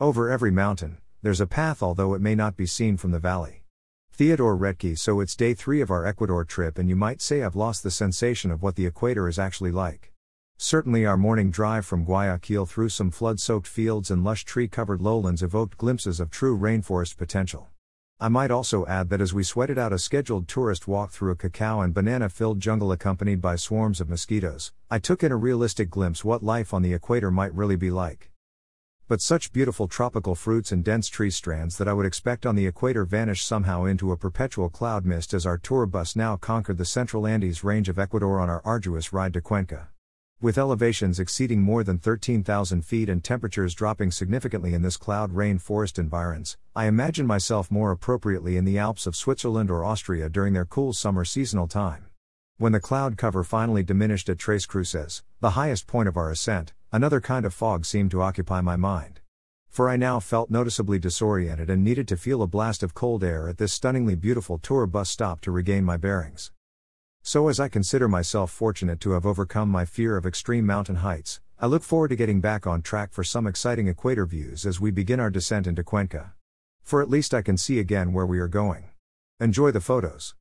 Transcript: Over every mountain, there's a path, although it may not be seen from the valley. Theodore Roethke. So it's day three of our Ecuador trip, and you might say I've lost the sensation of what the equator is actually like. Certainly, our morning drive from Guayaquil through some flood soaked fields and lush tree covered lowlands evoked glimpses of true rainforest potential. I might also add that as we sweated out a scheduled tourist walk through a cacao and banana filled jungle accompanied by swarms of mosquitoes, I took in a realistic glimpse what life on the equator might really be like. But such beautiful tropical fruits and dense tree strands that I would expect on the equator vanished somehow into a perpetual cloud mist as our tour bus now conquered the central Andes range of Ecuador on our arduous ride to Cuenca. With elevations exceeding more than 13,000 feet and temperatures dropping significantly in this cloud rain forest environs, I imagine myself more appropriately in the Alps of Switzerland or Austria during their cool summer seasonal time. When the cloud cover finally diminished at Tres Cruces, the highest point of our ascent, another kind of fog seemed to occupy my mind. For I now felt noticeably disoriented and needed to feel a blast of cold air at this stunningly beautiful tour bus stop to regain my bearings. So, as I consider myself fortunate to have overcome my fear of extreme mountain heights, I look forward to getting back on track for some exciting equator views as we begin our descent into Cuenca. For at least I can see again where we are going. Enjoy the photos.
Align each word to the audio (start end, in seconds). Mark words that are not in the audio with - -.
Over 0.00 0.28
every 0.28 0.50
mountain, 0.50 0.96
there's 1.22 1.40
a 1.40 1.46
path, 1.46 1.80
although 1.80 2.14
it 2.14 2.20
may 2.20 2.34
not 2.34 2.56
be 2.56 2.66
seen 2.66 2.96
from 2.96 3.12
the 3.12 3.20
valley. 3.20 3.62
Theodore 4.10 4.56
Roethke. 4.56 4.98
So 4.98 5.20
it's 5.20 5.36
day 5.36 5.54
three 5.54 5.80
of 5.80 5.90
our 5.92 6.04
Ecuador 6.04 6.44
trip, 6.44 6.78
and 6.78 6.88
you 6.88 6.96
might 6.96 7.22
say 7.22 7.44
I've 7.44 7.54
lost 7.54 7.84
the 7.84 7.92
sensation 7.92 8.50
of 8.50 8.60
what 8.60 8.74
the 8.74 8.86
equator 8.86 9.28
is 9.28 9.38
actually 9.38 9.70
like. 9.70 10.10
Certainly, 10.56 11.06
our 11.06 11.16
morning 11.16 11.52
drive 11.52 11.86
from 11.86 12.04
Guayaquil 12.04 12.66
through 12.66 12.88
some 12.88 13.12
flood 13.12 13.38
soaked 13.38 13.68
fields 13.68 14.10
and 14.10 14.24
lush 14.24 14.44
tree 14.44 14.66
covered 14.66 15.00
lowlands 15.00 15.44
evoked 15.44 15.78
glimpses 15.78 16.18
of 16.18 16.28
true 16.28 16.58
rainforest 16.58 17.16
potential. 17.16 17.68
I 18.18 18.26
might 18.26 18.50
also 18.50 18.84
add 18.86 19.10
that 19.10 19.20
as 19.20 19.32
we 19.32 19.44
sweated 19.44 19.78
out 19.78 19.92
a 19.92 19.98
scheduled 20.00 20.48
tourist 20.48 20.88
walk 20.88 21.12
through 21.12 21.30
a 21.30 21.36
cacao 21.36 21.82
and 21.82 21.94
banana 21.94 22.28
filled 22.28 22.58
jungle 22.58 22.90
accompanied 22.90 23.40
by 23.40 23.54
swarms 23.54 24.00
of 24.00 24.08
mosquitoes, 24.08 24.72
I 24.90 24.98
took 24.98 25.22
in 25.22 25.30
a 25.30 25.36
realistic 25.36 25.88
glimpse 25.88 26.24
what 26.24 26.42
life 26.42 26.74
on 26.74 26.82
the 26.82 26.94
equator 26.94 27.30
might 27.30 27.54
really 27.54 27.76
be 27.76 27.92
like. 27.92 28.32
But 29.06 29.20
such 29.20 29.52
beautiful 29.52 29.86
tropical 29.86 30.34
fruits 30.34 30.72
and 30.72 30.82
dense 30.82 31.08
tree 31.08 31.28
strands 31.28 31.76
that 31.76 31.86
I 31.86 31.92
would 31.92 32.06
expect 32.06 32.46
on 32.46 32.56
the 32.56 32.66
equator 32.66 33.04
vanished 33.04 33.46
somehow 33.46 33.84
into 33.84 34.12
a 34.12 34.16
perpetual 34.16 34.70
cloud 34.70 35.04
mist 35.04 35.34
as 35.34 35.44
our 35.44 35.58
tour 35.58 35.84
bus 35.84 36.16
now 36.16 36.38
conquered 36.38 36.78
the 36.78 36.86
central 36.86 37.26
Andes 37.26 37.62
range 37.62 37.90
of 37.90 37.98
Ecuador 37.98 38.40
on 38.40 38.48
our 38.48 38.62
arduous 38.64 39.12
ride 39.12 39.34
to 39.34 39.42
Cuenca. 39.42 39.88
With 40.40 40.56
elevations 40.56 41.20
exceeding 41.20 41.60
more 41.60 41.84
than 41.84 41.98
13,000 41.98 42.82
feet 42.82 43.10
and 43.10 43.22
temperatures 43.22 43.74
dropping 43.74 44.10
significantly 44.10 44.72
in 44.72 44.80
this 44.80 44.96
cloud 44.96 45.32
rain 45.32 45.58
forest 45.58 45.98
environs, 45.98 46.56
I 46.74 46.86
imagine 46.86 47.26
myself 47.26 47.70
more 47.70 47.90
appropriately 47.90 48.56
in 48.56 48.64
the 48.64 48.78
Alps 48.78 49.06
of 49.06 49.14
Switzerland 49.14 49.70
or 49.70 49.84
Austria 49.84 50.30
during 50.30 50.54
their 50.54 50.64
cool 50.64 50.94
summer 50.94 51.26
seasonal 51.26 51.68
time. 51.68 52.06
When 52.56 52.72
the 52.72 52.80
cloud 52.80 53.18
cover 53.18 53.44
finally 53.44 53.82
diminished 53.82 54.30
at 54.30 54.38
Tres 54.38 54.64
Cruces, 54.64 55.22
the 55.40 55.50
highest 55.50 55.86
point 55.86 56.08
of 56.08 56.16
our 56.16 56.30
ascent, 56.30 56.72
another 56.94 57.20
kind 57.20 57.44
of 57.44 57.52
fog 57.52 57.84
seemed 57.84 58.08
to 58.12 58.22
occupy 58.22 58.60
my 58.60 58.76
mind. 58.76 59.18
For 59.68 59.88
I 59.88 59.96
now 59.96 60.20
felt 60.20 60.48
noticeably 60.48 61.00
disoriented 61.00 61.68
and 61.68 61.82
needed 61.82 62.06
to 62.06 62.16
feel 62.16 62.40
a 62.40 62.46
blast 62.46 62.84
of 62.84 62.94
cold 62.94 63.24
air 63.24 63.48
at 63.48 63.58
this 63.58 63.72
stunningly 63.72 64.14
beautiful 64.14 64.58
tour 64.58 64.86
bus 64.86 65.10
stop 65.10 65.40
to 65.40 65.50
regain 65.50 65.84
my 65.84 65.96
bearings. 65.96 66.52
So, 67.20 67.48
as 67.48 67.58
I 67.58 67.66
consider 67.66 68.06
myself 68.06 68.52
fortunate 68.52 69.00
to 69.00 69.10
have 69.10 69.26
overcome 69.26 69.70
my 69.70 69.84
fear 69.84 70.16
of 70.16 70.24
extreme 70.24 70.66
mountain 70.66 70.96
heights, 70.96 71.40
I 71.58 71.66
look 71.66 71.82
forward 71.82 72.10
to 72.10 72.16
getting 72.16 72.40
back 72.40 72.64
on 72.64 72.80
track 72.80 73.12
for 73.12 73.24
some 73.24 73.48
exciting 73.48 73.88
equator 73.88 74.24
views 74.24 74.64
as 74.64 74.80
we 74.80 74.92
begin 74.92 75.18
our 75.18 75.30
descent 75.30 75.66
into 75.66 75.82
Cuenca. 75.82 76.34
For 76.84 77.02
at 77.02 77.10
least 77.10 77.34
I 77.34 77.42
can 77.42 77.56
see 77.56 77.80
again 77.80 78.12
where 78.12 78.26
we 78.26 78.38
are 78.38 78.46
going. 78.46 78.84
Enjoy 79.40 79.72
the 79.72 79.80
photos. 79.80 80.32